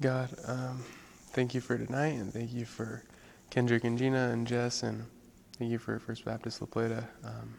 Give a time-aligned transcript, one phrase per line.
[0.00, 0.82] God, um,
[1.30, 3.04] thank you for tonight, and thank you for
[3.50, 5.04] Kendrick and Gina and Jess, and
[5.56, 7.06] thank you for First Baptist La Plata.
[7.22, 7.54] Um,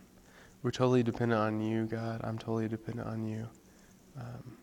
[0.61, 2.19] we're totally dependent on you, God.
[2.25, 3.47] I'm totally dependent on you
[4.19, 4.57] um,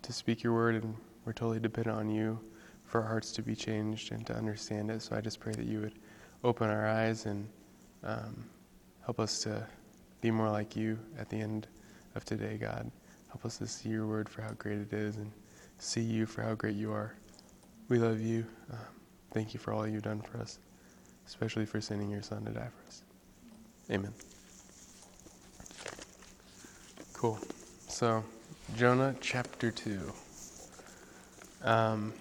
[0.00, 0.96] to speak your word, and
[1.26, 2.40] we're totally dependent on you
[2.86, 5.02] for our hearts to be changed and to understand it.
[5.02, 5.98] So I just pray that you would
[6.42, 7.46] open our eyes and
[8.02, 8.46] um,
[9.04, 9.66] help us to
[10.22, 11.66] be more like you at the end
[12.14, 12.90] of today, God.
[13.28, 15.30] Help us to see your word for how great it is and
[15.80, 17.14] see you for how great you are.
[17.88, 18.44] We love you.
[18.70, 18.78] Um,
[19.32, 20.58] thank you for all you've done for us,
[21.26, 23.02] especially for sending your son to die for us.
[23.90, 24.12] Amen.
[27.14, 27.38] Cool.
[27.88, 28.22] So,
[28.76, 30.12] Jonah chapter 2.
[31.64, 32.12] Um,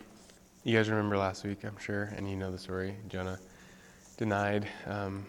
[0.63, 2.95] you guys remember last week, I'm sure, and you know the story.
[3.07, 3.39] Jonah
[4.17, 5.25] denied um,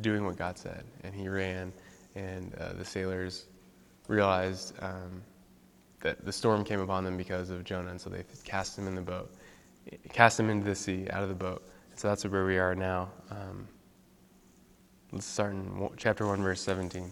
[0.00, 1.72] doing what God said, and he ran,
[2.14, 3.46] and uh, the sailors
[4.08, 5.22] realized um,
[6.02, 8.94] that the storm came upon them because of Jonah, and so they cast him in
[8.94, 9.32] the boat,
[10.12, 11.62] cast him into the sea, out of the boat.
[11.94, 13.10] So that's where we are now.
[13.30, 13.66] Um,
[15.12, 17.10] let's start in chapter 1, verse 17.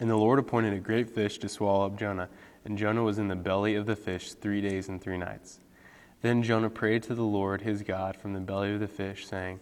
[0.00, 2.28] And the Lord appointed a great fish to swallow up Jonah,
[2.64, 5.60] and Jonah was in the belly of the fish three days and three nights.
[6.22, 9.60] Then Jonah prayed to the Lord his God from the belly of the fish, saying,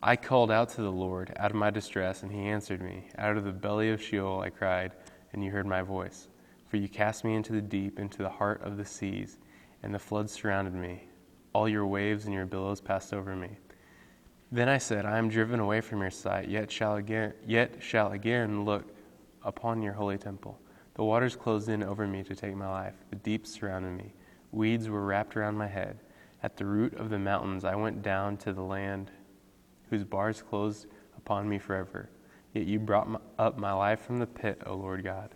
[0.00, 3.06] I called out to the Lord out of my distress, and he answered me.
[3.18, 4.92] Out of the belly of Sheol I cried,
[5.32, 6.26] and you heard my voice.
[6.72, 9.36] For you cast me into the deep, into the heart of the seas,
[9.82, 11.06] and the floods surrounded me.
[11.52, 13.58] All your waves and your billows passed over me.
[14.50, 18.12] Then I said, I am driven away from your sight, yet shall again, yet shall
[18.12, 18.86] again look
[19.42, 20.58] upon your holy temple.
[20.94, 22.94] The waters closed in over me to take my life.
[23.10, 24.14] The deep surrounded me.
[24.50, 25.98] Weeds were wrapped around my head.
[26.42, 29.10] At the root of the mountains I went down to the land
[29.90, 30.86] whose bars closed
[31.18, 32.08] upon me forever.
[32.54, 35.34] Yet you brought my, up my life from the pit, O Lord God.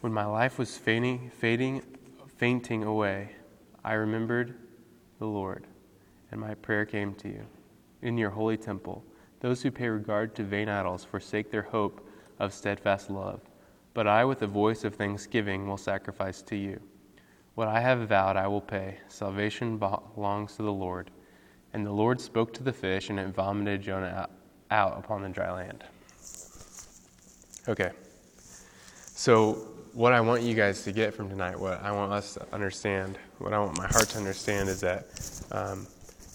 [0.00, 1.82] When my life was fading, fading,
[2.36, 3.30] fainting away,
[3.84, 4.54] I remembered
[5.18, 5.66] the Lord,
[6.30, 7.44] and my prayer came to you.
[8.02, 9.02] In your holy temple,
[9.40, 12.08] those who pay regard to vain idols forsake their hope
[12.38, 13.40] of steadfast love.
[13.92, 16.80] But I, with a voice of thanksgiving, will sacrifice to you.
[17.56, 18.98] What I have vowed, I will pay.
[19.08, 21.10] Salvation belongs to the Lord.
[21.72, 24.28] And the Lord spoke to the fish, and it vomited Jonah
[24.70, 25.82] out upon the dry land.
[27.68, 27.90] Okay.
[28.94, 29.66] So,
[29.98, 33.18] what I want you guys to get from tonight, what I want us to understand,
[33.38, 35.08] what I want my heart to understand is that
[35.50, 35.88] um,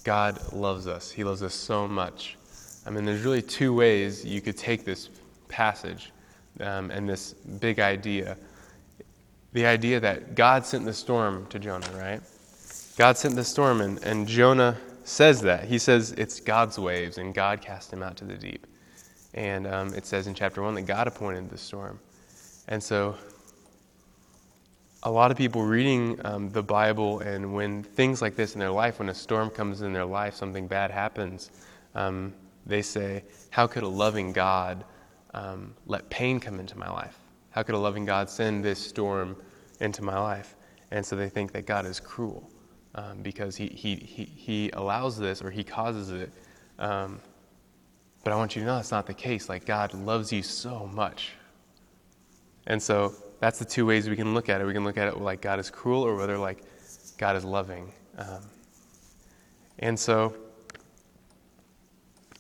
[0.04, 1.10] God loves us.
[1.10, 2.36] He loves us so much.
[2.86, 5.10] I mean, there's really two ways you could take this
[5.48, 6.12] passage
[6.60, 8.36] um, and this big idea.
[9.54, 12.20] The idea that God sent the storm to Jonah, right?
[12.98, 14.76] God sent the storm, and, and Jonah
[15.06, 15.64] says that.
[15.64, 18.68] He says it's God's waves, and God cast him out to the deep.
[19.34, 21.98] And um, it says in chapter 1 that God appointed the storm.
[22.68, 23.16] And so,
[25.04, 28.72] a lot of people reading um, the Bible, and when things like this in their
[28.72, 31.52] life, when a storm comes in their life, something bad happens,
[31.94, 32.34] um,
[32.66, 34.86] they say, How could a loving God
[35.34, 37.18] um, let pain come into my life?
[37.52, 39.36] How could a loving God send this storm
[39.82, 40.56] into my life?
[40.92, 42.50] And so they think that God is cruel
[42.96, 46.32] um, because he, he, he, he, allows this or he causes it.
[46.80, 47.20] Um,
[48.24, 49.50] but I want you to know that's not the case.
[49.50, 51.34] Like, God loves you so much.
[52.68, 54.66] And so that's the two ways we can look at it.
[54.66, 56.64] We can look at it like God is cruel or whether like
[57.18, 57.92] God is loving.
[58.18, 58.40] Um,
[59.80, 60.34] and so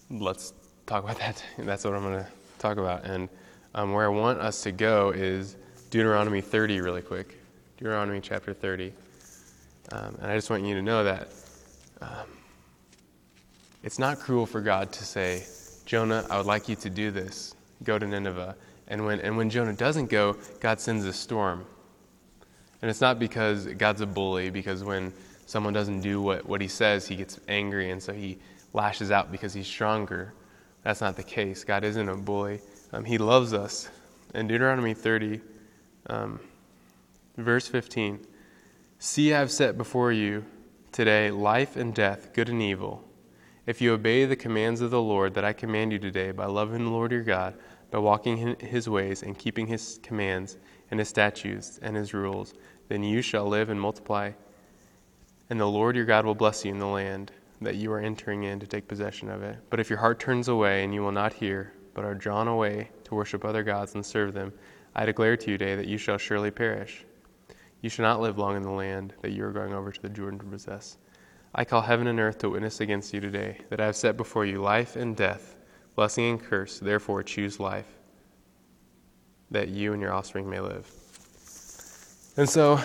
[0.09, 0.53] let's
[0.85, 1.43] talk about that.
[1.57, 2.27] That's what I'm going to
[2.57, 3.03] talk about.
[3.03, 3.27] And
[3.75, 5.57] um, where I want us to go is
[5.89, 7.37] Deuteronomy 30 really quick.
[7.75, 8.93] Deuteronomy chapter 30.
[9.91, 11.27] Um, and I just want you to know that
[11.99, 12.29] um,
[13.83, 15.43] it's not cruel for God to say,
[15.85, 17.55] Jonah, I would like you to do this.
[17.83, 18.55] Go to Nineveh.
[18.87, 21.65] And when, and when Jonah doesn't go, God sends a storm.
[22.81, 25.13] And it's not because God's a bully, because when
[25.45, 28.37] someone doesn't do what, what he says, he gets angry and so he
[28.73, 30.33] lashes out because he's stronger.
[30.83, 31.63] That's not the case.
[31.63, 32.59] God isn't a bully,
[32.91, 33.89] um, he loves us.
[34.35, 35.39] In Deuteronomy 30,
[36.07, 36.39] um,
[37.37, 38.25] verse 15
[38.99, 40.45] See, I have set before you
[40.91, 43.03] today life and death, good and evil.
[43.65, 46.83] If you obey the commands of the Lord that I command you today by loving
[46.83, 47.55] the Lord your God,
[47.91, 50.57] by walking in his ways and keeping his commands
[50.91, 52.53] and his statutes and his rules,
[52.89, 54.33] then you shall live and multiply,
[55.49, 57.31] and the Lord your God will bless you in the land
[57.61, 59.57] that you are entering in to take possession of it.
[59.69, 62.89] But if your heart turns away and you will not hear, but are drawn away
[63.05, 64.51] to worship other gods and serve them,
[64.93, 67.05] I declare to you today that you shall surely perish.
[67.79, 70.09] You shall not live long in the land that you are going over to the
[70.09, 70.97] Jordan to possess.
[71.55, 74.45] I call heaven and earth to witness against you today that I have set before
[74.45, 75.55] you life and death,
[75.95, 76.79] blessing and curse.
[76.79, 77.85] Therefore, choose life,
[79.51, 80.89] that you and your offspring may live.
[82.37, 82.79] And so,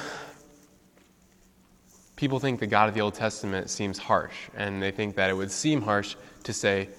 [2.17, 5.35] people think the God of the Old Testament seems harsh, and they think that it
[5.35, 6.91] would seem harsh to say,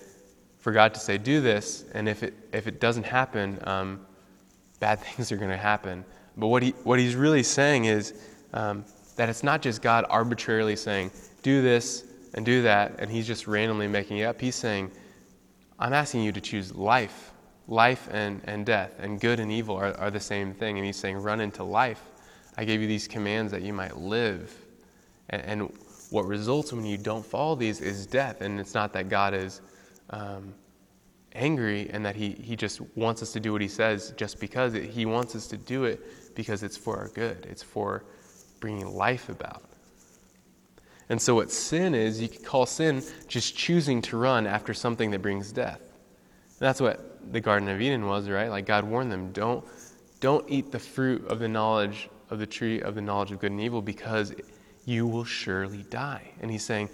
[0.57, 3.99] for God to say, do this, and if it, if it doesn't happen, um,
[4.79, 6.03] bad things are going to happen.
[6.35, 8.15] But what, he, what he's really saying is
[8.53, 8.85] um,
[9.17, 13.47] that it's not just God arbitrarily saying, do this and do that, and he's just
[13.47, 14.39] randomly making it up.
[14.39, 14.91] He's saying,
[15.79, 17.31] I'm asking you to choose life.
[17.67, 20.77] Life and, and death and good and evil are, are the same thing.
[20.77, 22.01] And he's saying, run into life.
[22.57, 24.53] I gave you these commands that you might live.
[25.29, 25.73] And, and
[26.09, 28.41] what results when you don't follow these is death.
[28.41, 29.61] And it's not that God is
[30.09, 30.53] um,
[31.33, 34.73] angry and that he, he just wants us to do what he says just because
[34.73, 38.03] it, he wants us to do it because it's for our good, it's for
[38.59, 39.68] bringing life about.
[41.09, 45.09] And so, what sin is, you could call sin just choosing to run after something
[45.11, 45.79] that brings death.
[45.79, 48.49] And that's what the Garden of Eden was, right?
[48.49, 49.65] Like God warned them don't,
[50.19, 53.51] don't eat the fruit of the knowledge of the tree of the knowledge of good
[53.51, 54.33] and evil because
[54.85, 56.31] you will surely die.
[56.41, 56.89] And he's saying,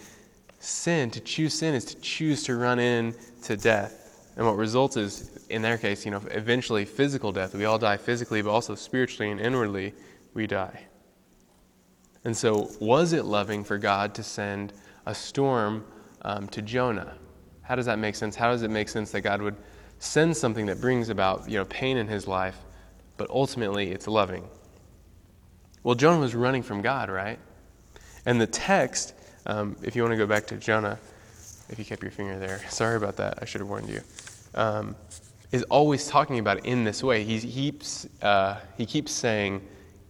[0.60, 3.14] sin, to choose sin is to choose to run in
[3.44, 4.32] to death.
[4.38, 7.56] And what results is, in their case, you know, eventually physical death.
[7.56, 9.94] We all die physically, but also spiritually and inwardly,
[10.34, 10.86] we die.
[12.26, 14.74] And so, was it loving for God to send
[15.06, 15.86] a storm
[16.24, 17.14] um, to Jonah?
[17.62, 18.36] How does that make sense?
[18.36, 19.56] How does it make sense that God would
[20.00, 22.58] send something that brings about, you know, pain in his life,
[23.18, 24.44] but ultimately it's loving?
[25.84, 27.38] Well, Jonah was running from God, right?
[28.26, 29.14] And the text,
[29.46, 30.98] um, if you want to go back to Jonah,
[31.70, 34.02] if you kept your finger there, sorry about that, I should have warned you,
[34.56, 34.96] um,
[35.52, 37.24] is always talking about it in this way.
[37.24, 39.62] He keeps, uh, he keeps saying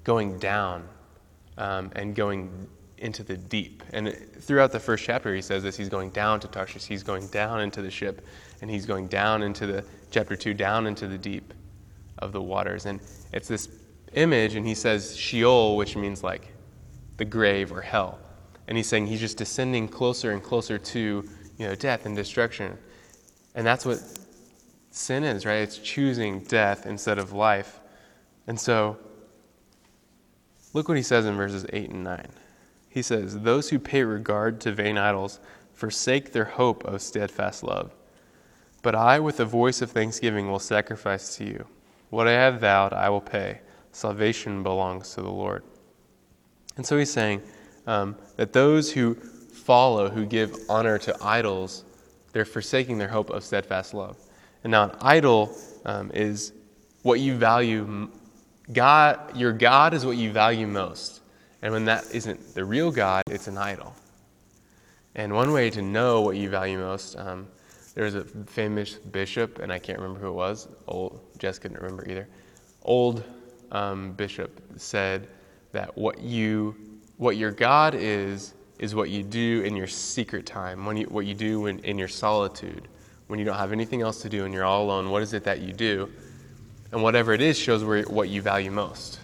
[0.06, 0.88] going down
[1.58, 2.68] um, and going
[2.98, 3.84] into the deep.
[3.94, 7.28] And throughout the first chapter, he says this he's going down to Tarshish, he's going
[7.28, 8.26] down into the ship,
[8.62, 11.54] and he's going down into the, chapter 2, down into the deep
[12.20, 12.86] of the waters.
[12.86, 13.00] And
[13.34, 13.70] it's this
[14.14, 16.54] image, and he says Sheol, which means like
[17.18, 18.20] the grave or hell.
[18.68, 22.78] And he's saying he's just descending closer and closer to you know, death and destruction.
[23.54, 24.00] And that's what
[24.92, 25.58] sin is, right?
[25.58, 27.80] It's choosing death instead of life.
[28.48, 28.98] And so,
[30.76, 32.28] look what he says in verses 8 and 9.
[32.90, 35.40] He says, Those who pay regard to vain idols
[35.74, 37.94] forsake their hope of steadfast love.
[38.82, 41.66] But I, with a voice of thanksgiving, will sacrifice to you.
[42.10, 43.62] What I have vowed, I will pay.
[43.94, 45.64] Salvation belongs to the Lord.
[46.76, 47.42] And so he's saying
[47.88, 51.86] um, that those who follow, who give honor to idols,
[52.34, 54.18] they're forsaking their hope of steadfast love.
[54.66, 55.56] And now, an idol
[55.86, 56.52] um, is
[57.04, 58.10] what you value.
[58.72, 61.22] God, your God is what you value most.
[61.62, 63.96] And when that isn't the real God, it's an idol.
[65.16, 67.48] And one way to know what you value most, um,
[67.94, 70.68] there was a famous bishop, and I can't remember who it was.
[70.88, 72.28] Old Jess couldn't remember either.
[72.84, 73.24] Old
[73.72, 75.28] um, bishop said
[75.72, 76.76] that what you
[77.18, 81.26] what your God is is what you do in your secret time, when you, what
[81.26, 82.90] you do in, in your solitude,
[83.28, 85.10] when you don't have anything else to do and you're all alone.
[85.10, 86.12] What is it that you do?
[86.92, 89.20] And whatever it is shows where, what you value most,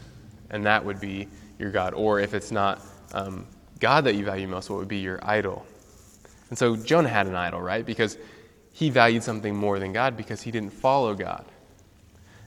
[0.50, 1.28] and that would be
[1.60, 1.94] your God.
[1.94, 2.82] Or if it's not
[3.14, 3.46] um,
[3.80, 5.66] God that you value most, what would be your idol?
[6.50, 7.86] And so Jonah had an idol, right?
[7.86, 8.18] Because
[8.74, 11.46] he valued something more than God because he didn't follow God.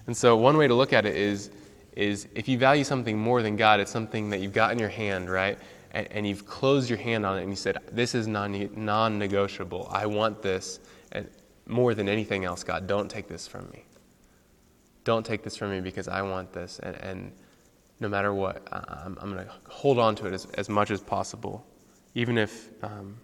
[0.06, 1.50] And so one way to look at it is
[1.96, 4.88] is if you value something more than God, it's something that you've got in your
[4.88, 5.58] hand, right?
[5.92, 9.88] And, and you've closed your hand on it and you said, This is non negotiable.
[9.90, 10.80] I want this.
[11.12, 11.28] And
[11.66, 13.84] more than anything else, God, don't take this from me.
[15.04, 16.78] Don't take this from me because I want this.
[16.78, 17.32] And, and
[18.00, 21.00] no matter what, I'm, I'm going to hold on to it as, as much as
[21.00, 21.64] possible,
[22.14, 23.16] even if, um,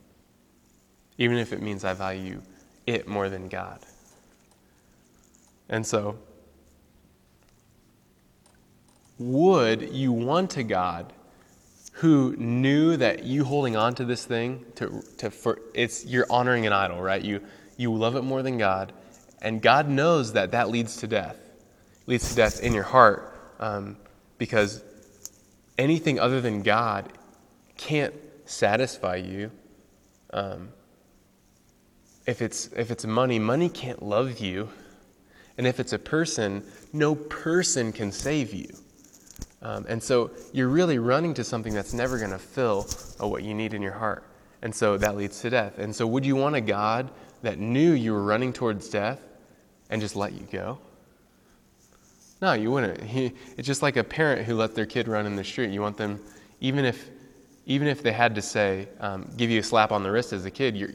[1.19, 2.41] even if it means I value
[2.87, 3.81] it more than God.
[5.69, 6.19] And so,
[9.19, 11.13] would you want a God
[11.93, 16.67] who knew that you holding on to this thing to, to for it's you're honoring
[16.67, 17.23] an idol, right?
[17.23, 17.43] You
[17.77, 18.93] you love it more than God,
[19.43, 21.37] and God knows that that leads to death,
[22.11, 23.97] leads to death in your heart, um,
[24.37, 24.83] because
[25.79, 27.11] anything other than God
[27.77, 28.13] can't
[28.45, 29.53] satisfy you.
[30.33, 30.71] Um,
[32.27, 34.69] if it's if it's money, money can't love you,
[35.57, 38.69] and if it's a person, no person can save you.
[39.63, 42.89] Um, and so you're really running to something that's never going to fill
[43.23, 44.25] uh, what you need in your heart.
[44.63, 45.79] And so that leads to death.
[45.79, 47.11] And so, would you want a God
[47.43, 49.21] that knew you were running towards death
[49.91, 50.79] and just let you go?
[52.41, 53.03] No, you wouldn't.
[53.11, 55.71] He, it's just like a parent who let their kid run in the street.
[55.71, 56.21] You want them,
[56.61, 57.11] even if,
[57.67, 60.45] even if they had to say, um, give you a slap on the wrist as
[60.45, 60.91] a kid, you're,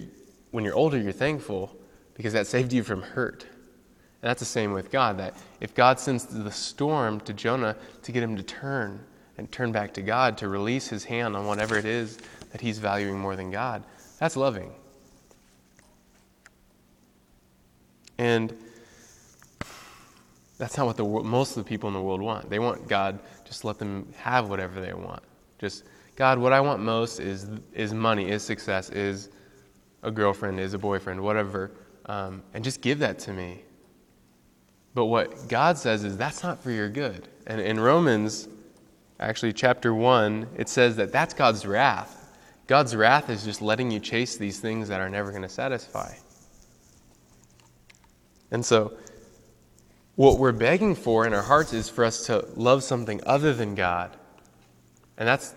[0.51, 1.75] when you're older, you're thankful
[2.15, 3.43] because that saved you from hurt.
[3.43, 8.11] And that's the same with God, that if God sends the storm to Jonah to
[8.11, 9.03] get him to turn
[9.37, 12.17] and turn back to God, to release his hand on whatever it is
[12.51, 13.83] that he's valuing more than God.
[14.17, 14.71] That's loving.
[18.17, 18.57] And
[20.57, 22.49] that's not what the most of the people in the world want.
[22.49, 25.21] They want God just let them have whatever they want.
[25.59, 25.83] Just
[26.15, 29.29] God, what I want most is is money, is success, is
[30.03, 31.71] a girlfriend, is a boyfriend, whatever,
[32.05, 33.63] um, and just give that to me.
[34.93, 37.27] But what God says is that's not for your good.
[37.47, 38.47] And in Romans,
[39.19, 42.21] actually chapter one, it says that that's God's wrath.
[42.67, 46.15] God's wrath is just letting you chase these things that are never going to satisfy.
[48.51, 48.93] And so,
[50.15, 53.75] what we're begging for in our hearts is for us to love something other than
[53.75, 54.15] God.
[55.17, 55.53] And that's,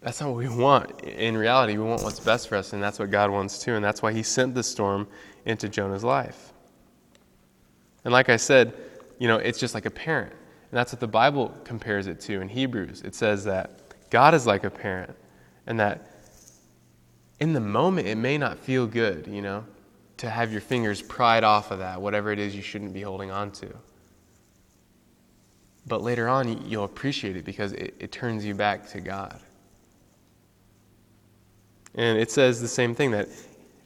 [0.00, 1.00] that's not what we want.
[1.02, 3.74] In reality, we want what's best for us, and that's what God wants too.
[3.74, 5.08] And that's why He sent the storm
[5.44, 6.52] into Jonah's life.
[8.04, 8.74] And like I said,
[9.18, 10.32] you know, it's just like a parent.
[10.32, 13.02] And that's what the Bible compares it to in Hebrews.
[13.02, 13.70] It says that
[14.10, 15.14] God is like a parent,
[15.66, 16.08] and that
[17.40, 19.64] in the moment it may not feel good, you know,
[20.22, 23.32] to have your fingers pried off of that, whatever it is you shouldn't be holding
[23.32, 23.68] on to.
[25.88, 29.40] But later on, you'll appreciate it because it, it turns you back to God.
[31.96, 33.30] And it says the same thing that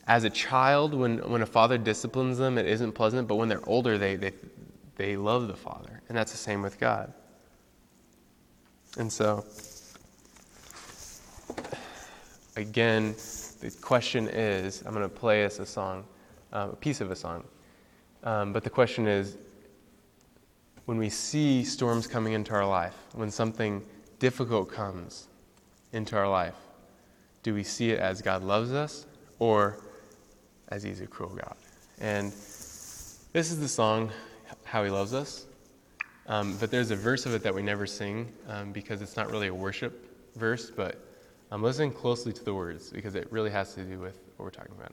[0.07, 3.67] as a child, when, when a father disciplines them, it isn't pleasant, but when they're
[3.67, 4.33] older, they, they,
[4.97, 6.03] they love the father.
[6.11, 7.15] And that's the same with God.
[8.99, 9.43] And so,
[12.57, 13.15] again,
[13.63, 16.05] the question is I'm going to play us a song
[16.53, 17.45] um, a piece of a song.
[18.23, 19.37] Um, but the question is
[20.87, 23.85] when we see storms coming into our life, when something
[24.19, 25.29] difficult comes
[25.93, 26.55] into our life,
[27.43, 29.07] do we see it as God loves us
[29.39, 29.79] or
[30.69, 31.57] as He's a cruel God?
[32.01, 32.33] And
[33.33, 34.11] this is the song,
[34.65, 35.47] How He Loves Us.
[36.29, 39.31] Um, but there's a verse of it that we never sing um, because it's not
[39.31, 41.01] really a worship verse, but
[41.51, 44.51] I'm listening closely to the words because it really has to do with what we're
[44.51, 44.93] talking about.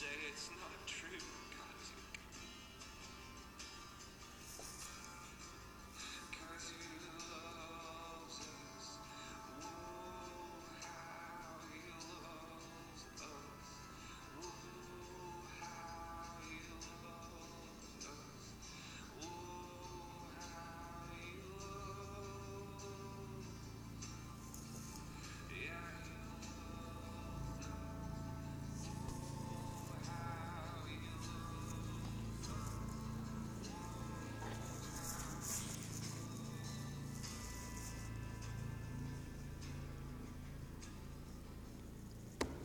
[0.00, 0.89] say it's not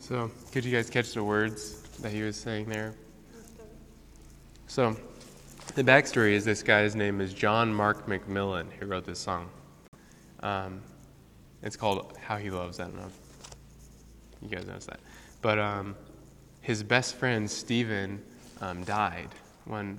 [0.06, 2.94] So, could you guys catch the words that he was saying there?
[4.68, 4.96] So,
[5.74, 9.50] the backstory is this guy's name is John Mark McMillan, who wrote this song.
[10.44, 10.80] Um,
[11.60, 12.78] it's called How He Loves.
[12.78, 13.10] I don't know
[14.40, 15.00] you guys noticed that.
[15.42, 15.96] But um,
[16.60, 18.22] his best friend, Stephen,
[18.60, 19.30] um, died
[19.64, 19.98] when,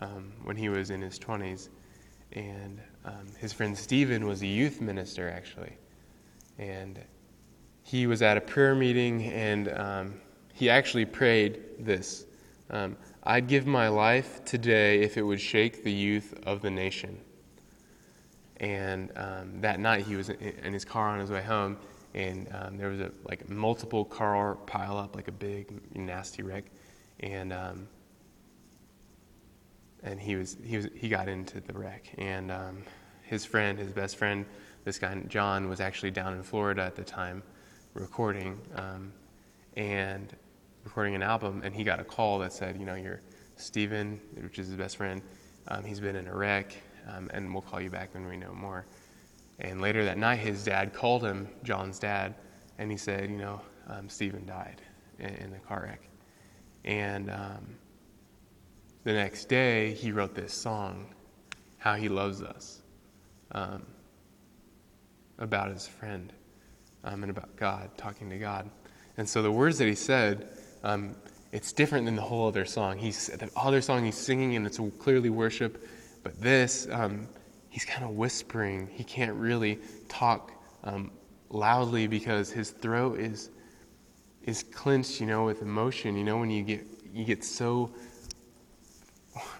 [0.00, 1.68] um, when he was in his 20s.
[2.34, 5.72] And um, his friend Stephen was a youth minister, actually.
[6.58, 7.00] And
[7.90, 10.14] he was at a prayer meeting and um,
[10.52, 12.26] he actually prayed this
[12.70, 17.18] um, I'd give my life today if it would shake the youth of the nation.
[18.58, 21.78] And um, that night he was in his car on his way home,
[22.14, 26.64] and um, there was a like multiple car pile up, like a big nasty wreck,
[27.20, 27.88] and um,
[30.02, 32.82] and he was he was he got into the wreck, and um,
[33.22, 34.44] his friend, his best friend,
[34.84, 37.42] this guy John, was actually down in Florida at the time
[37.94, 38.60] recording.
[38.76, 39.12] Um,
[39.76, 40.36] and
[40.84, 43.20] recording an album, and he got a call that said, you know, you're
[43.56, 45.22] Stephen, which is his best friend.
[45.68, 46.74] Um, he's been in a wreck,
[47.08, 48.86] um, and we'll call you back when we know more.
[49.58, 52.34] And later that night, his dad called him, John's dad,
[52.78, 54.80] and he said, you know, um, Stephen died
[55.18, 56.08] in, in, the car wreck.
[56.84, 57.66] And um,
[59.04, 61.14] the next day, he wrote this song,
[61.76, 62.80] How He Loves Us,
[63.52, 63.84] um,
[65.38, 66.32] about his friend
[67.04, 68.70] um, and about God, talking to God.
[69.16, 70.48] And so the words that he said,
[70.82, 71.14] um,
[71.52, 72.98] it's different than the whole other song.
[72.98, 75.86] He's the other song he's singing, and it's clearly worship.
[76.22, 77.28] But this, um,
[77.68, 78.88] he's kind of whispering.
[78.92, 79.78] He can't really
[80.08, 80.52] talk
[80.84, 81.10] um,
[81.48, 83.50] loudly because his throat is
[84.44, 86.16] is clenched, you know, with emotion.
[86.16, 87.90] You know, when you get you get so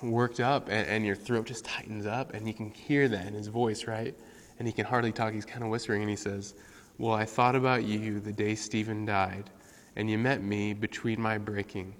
[0.03, 3.35] worked up and, and your throat just tightens up, and you can hear that in
[3.35, 4.15] his voice, right?
[4.59, 5.33] And he can hardly talk.
[5.33, 6.55] He's kind of whispering, and he says,
[7.01, 9.49] well, I thought about you the day Stephen died,
[9.97, 11.95] and you met me between my breaking.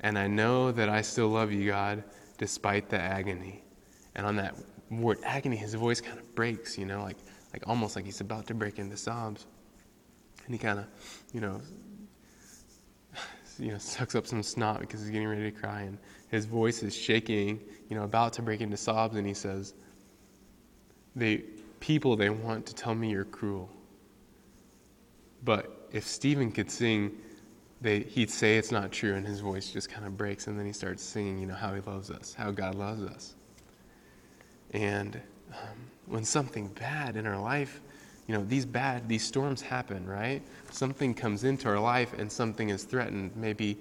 [0.00, 2.02] And I know that I still love you, God,
[2.36, 3.62] despite the agony.
[4.16, 4.56] And on that
[4.90, 7.18] word agony, his voice kind of breaks, you know, like,
[7.52, 9.46] like almost like he's about to break into sobs.
[10.44, 10.86] And he kind of,
[11.32, 11.60] you know,
[13.60, 15.98] you know, sucks up some snot because he's getting ready to cry, and
[16.30, 19.74] his voice is shaking, you know, about to break into sobs, and he says,
[21.14, 21.44] "The
[21.78, 23.70] people they want to tell me you're cruel,
[25.46, 27.12] but if Stephen could sing,
[27.80, 30.66] they, he'd say it's not true, and his voice just kind of breaks, and then
[30.66, 33.36] he starts singing, you know, how he loves us, how God loves us.
[34.72, 35.20] And
[35.52, 37.80] um, when something bad in our life,
[38.26, 40.42] you know, these bad, these storms happen, right?
[40.72, 43.30] Something comes into our life and something is threatened.
[43.36, 43.78] Maybe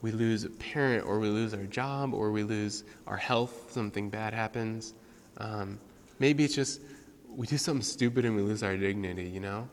[0.00, 4.08] we lose a parent, or we lose our job, or we lose our health, something
[4.08, 4.94] bad happens.
[5.36, 5.78] Um,
[6.18, 6.80] maybe it's just
[7.28, 9.68] we do something stupid and we lose our dignity, you know?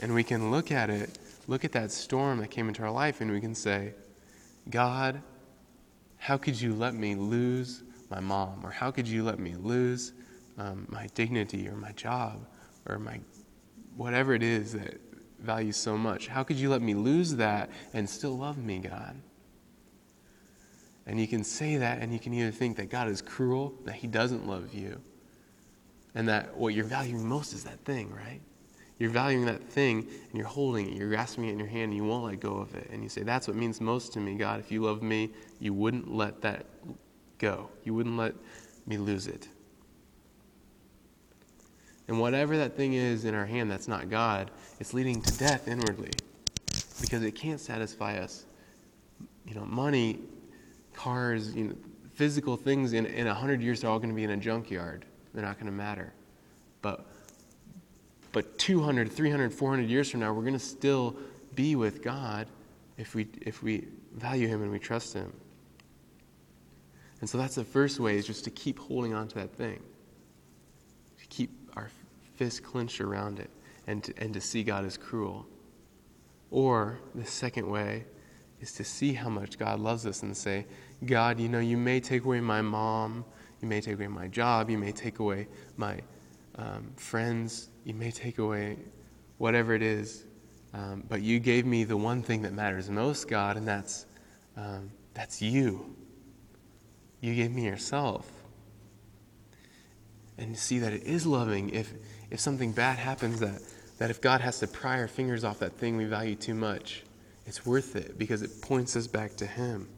[0.00, 3.20] And we can look at it, look at that storm that came into our life,
[3.20, 3.94] and we can say,
[4.68, 5.22] God,
[6.18, 8.64] how could you let me lose my mom?
[8.64, 10.12] Or how could you let me lose
[10.58, 12.46] um, my dignity or my job
[12.88, 13.20] or my
[13.96, 15.00] whatever it is that
[15.38, 16.26] values so much?
[16.26, 19.16] How could you let me lose that and still love me, God?
[21.06, 23.94] And you can say that, and you can either think that God is cruel, that
[23.94, 25.00] He doesn't love you,
[26.14, 28.40] and that what you're valuing most is that thing, right?
[28.98, 31.94] You're valuing that thing and you're holding it, you're grasping it in your hand, and
[31.94, 32.88] you won't let go of it.
[32.90, 34.58] And you say, That's what means most to me, God.
[34.58, 35.30] If you love me,
[35.60, 36.66] you wouldn't let that
[37.38, 38.34] go, you wouldn't let
[38.86, 39.48] me lose it.
[42.08, 45.66] And whatever that thing is in our hand that's not God, it's leading to death
[45.66, 46.12] inwardly
[47.00, 48.44] because it can't satisfy us.
[49.44, 50.20] You know, money,
[50.94, 51.74] cars, you know,
[52.14, 55.04] physical things in, in 100 years, they're all going to be in a junkyard.
[55.34, 56.12] They're not going to matter.
[56.80, 57.06] But
[58.36, 61.16] but 200, 300, 400 years from now, we're going to still
[61.54, 62.46] be with God
[62.98, 65.32] if we, if we value Him and we trust Him.
[67.22, 69.80] And so that's the first way is just to keep holding on to that thing,
[71.18, 71.88] to keep our
[72.34, 73.48] fist clenched around it,
[73.86, 75.46] and to, and to see God as cruel.
[76.50, 78.04] Or the second way
[78.60, 80.66] is to see how much God loves us and say,
[81.06, 83.24] God, you know, you may take away my mom,
[83.62, 86.00] you may take away my job, you may take away my
[86.58, 88.78] um, friends, you may take away
[89.38, 90.24] whatever it is,
[90.72, 94.06] um, but you gave me the one thing that matters most, God, and that's,
[94.56, 95.94] um, that's you.
[97.20, 98.30] You gave me yourself.
[100.38, 101.92] And to see that it is loving if,
[102.30, 103.60] if something bad happens, that,
[103.98, 107.02] that if God has to pry our fingers off that thing we value too much,
[107.46, 109.88] it's worth it because it points us back to Him.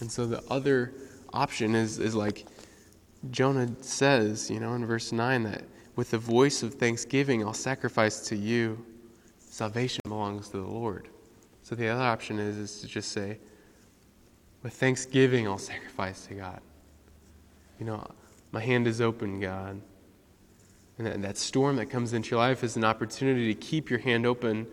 [0.00, 0.92] And so the other
[1.32, 2.46] option is, is like
[3.30, 5.64] Jonah says, you know, in verse 9, that
[5.96, 8.84] with the voice of thanksgiving, I'll sacrifice to you.
[9.38, 11.08] Salvation belongs to the Lord.
[11.62, 13.38] So the other option is, is to just say,
[14.62, 16.60] with thanksgiving, I'll sacrifice to God.
[17.78, 18.06] You know,
[18.52, 19.80] my hand is open, God.
[20.98, 24.00] And that, that storm that comes into your life is an opportunity to keep your
[24.00, 24.66] hand open,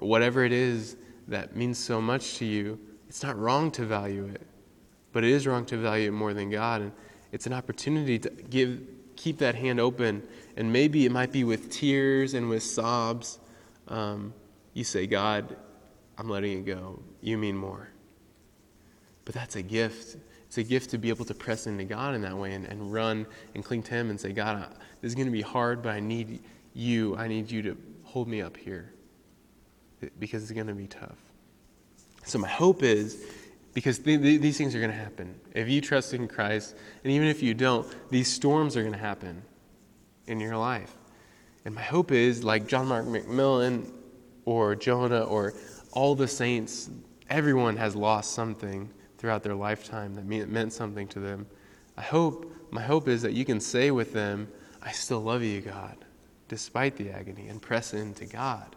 [0.00, 0.96] whatever it is
[1.28, 2.78] that means so much to you.
[3.08, 4.46] It's not wrong to value it,
[5.12, 6.82] but it is wrong to value it more than God.
[6.82, 6.92] And
[7.32, 8.80] it's an opportunity to give,
[9.16, 10.22] keep that hand open.
[10.56, 13.38] And maybe it might be with tears and with sobs.
[13.88, 14.34] Um,
[14.74, 15.56] you say, God,
[16.16, 17.02] I'm letting it go.
[17.20, 17.88] You mean more.
[19.24, 20.16] But that's a gift.
[20.46, 22.92] It's a gift to be able to press into God in that way and, and
[22.92, 24.68] run and cling to Him and say, God, I,
[25.00, 26.40] this is going to be hard, but I need
[26.74, 27.16] you.
[27.16, 28.92] I need you to hold me up here
[30.18, 31.18] because it's going to be tough.
[32.24, 33.26] So, my hope is
[33.78, 35.32] because th- th- these things are going to happen.
[35.54, 38.98] If you trust in Christ, and even if you don't, these storms are going to
[38.98, 39.40] happen
[40.26, 40.96] in your life.
[41.64, 43.88] And my hope is, like John Mark McMillan
[44.46, 45.54] or Jonah or
[45.92, 46.90] all the saints,
[47.30, 51.46] everyone has lost something throughout their lifetime that meant something to them.
[51.96, 54.48] I hope, my hope is that you can say with them,
[54.82, 56.04] I still love you, God,
[56.48, 58.74] despite the agony, and press into God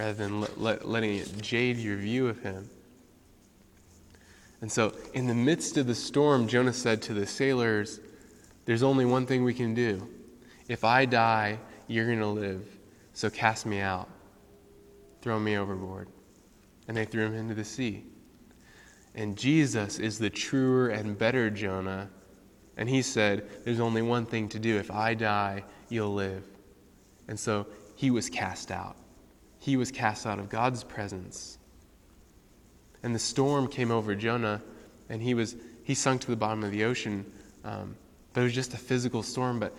[0.00, 2.68] rather than let, let, letting it jade your view of Him.
[4.60, 8.00] And so, in the midst of the storm, Jonah said to the sailors,
[8.64, 10.08] There's only one thing we can do.
[10.68, 12.64] If I die, you're going to live.
[13.12, 14.08] So cast me out.
[15.22, 16.08] Throw me overboard.
[16.86, 18.04] And they threw him into the sea.
[19.14, 22.08] And Jesus is the truer and better Jonah.
[22.76, 24.76] And he said, There's only one thing to do.
[24.76, 26.44] If I die, you'll live.
[27.26, 27.66] And so
[27.96, 28.96] he was cast out.
[29.58, 31.57] He was cast out of God's presence.
[33.08, 34.60] And the storm came over Jonah,
[35.08, 37.24] and he was he sunk to the bottom of the ocean.
[37.64, 37.96] Um,
[38.34, 39.58] but it was just a physical storm.
[39.58, 39.74] But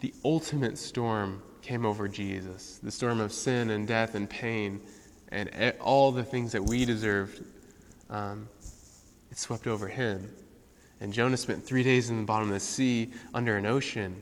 [0.00, 4.82] the ultimate storm came over Jesus the storm of sin and death and pain
[5.30, 7.42] and all the things that we deserved.
[8.10, 8.50] Um,
[9.30, 10.30] it swept over him.
[11.00, 14.20] And Jonah spent three days in the bottom of the sea under an ocean.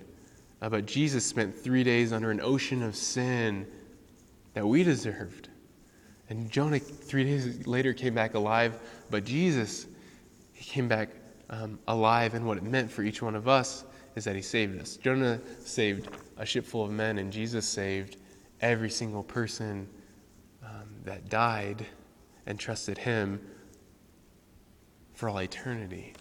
[0.60, 3.66] Uh, but Jesus spent three days under an ocean of sin
[4.54, 5.48] that we deserved.
[6.32, 8.80] And Jonah, three days later, came back alive.
[9.10, 9.86] But Jesus,
[10.54, 11.10] he came back
[11.50, 12.32] um, alive.
[12.32, 13.84] And what it meant for each one of us
[14.16, 14.96] is that he saved us.
[14.96, 18.16] Jonah saved a ship full of men, and Jesus saved
[18.62, 19.86] every single person
[20.64, 21.84] um, that died
[22.46, 23.38] and trusted him
[25.12, 26.14] for all eternity.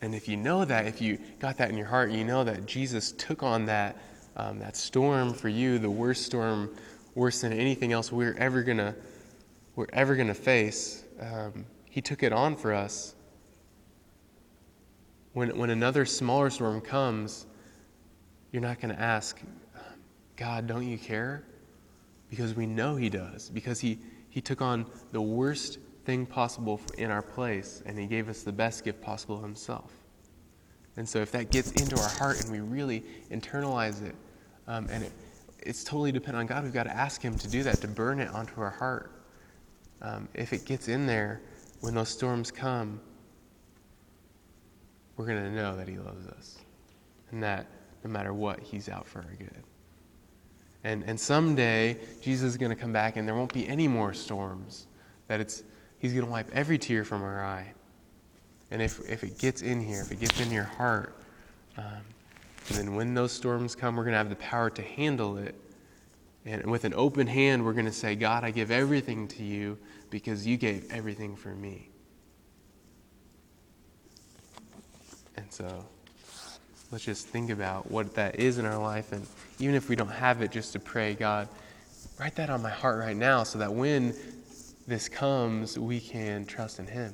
[0.00, 2.66] And if you know that, if you got that in your heart, you know that
[2.66, 3.96] Jesus took on that,
[4.36, 6.68] um, that storm for you, the worst storm,
[7.14, 8.94] worse than anything else we're ever gonna,
[9.76, 11.04] we're ever gonna face.
[11.20, 13.14] Um, he took it on for us
[15.32, 17.46] when, when another smaller storm comes,
[18.50, 19.40] you're not to ask,
[20.36, 21.44] God, don't you care?
[22.28, 23.48] Because we know He does.
[23.48, 23.98] Because He,
[24.28, 28.52] he took on the worst thing possible in our place, and He gave us the
[28.52, 29.92] best gift possible Himself.
[30.96, 34.14] And so, if that gets into our heart and we really internalize it,
[34.66, 35.12] um, and it,
[35.64, 38.20] it's totally dependent on God, we've got to ask Him to do that, to burn
[38.20, 39.12] it onto our heart.
[40.00, 41.40] Um, if it gets in there
[41.80, 43.00] when those storms come,
[45.16, 46.58] we're going to know that He loves us
[47.30, 47.66] and that
[48.04, 49.62] no matter what, He's out for our good.
[50.84, 54.12] And, and someday, Jesus is going to come back and there won't be any more
[54.12, 54.86] storms.
[55.28, 55.62] That it's,
[55.98, 57.72] He's going to wipe every tear from our eye.
[58.72, 61.14] And if, if it gets in here, if it gets in your heart,
[61.76, 62.02] um,
[62.68, 65.54] and then when those storms come, we're going to have the power to handle it.
[66.44, 69.78] And with an open hand, we're going to say, God, I give everything to you
[70.10, 71.88] because you gave everything for me.
[75.36, 75.84] And so
[76.90, 79.12] let's just think about what that is in our life.
[79.12, 79.26] And
[79.58, 81.48] even if we don't have it, just to pray, God,
[82.18, 84.14] write that on my heart right now so that when
[84.86, 87.12] this comes, we can trust in Him.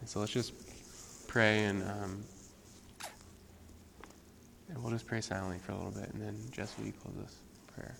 [0.00, 0.52] And so let's just
[1.28, 1.82] pray and.
[1.82, 2.24] Um,
[4.74, 7.36] and we'll just pray silently for a little bit, and then Jess, will close this
[7.74, 7.94] prayer?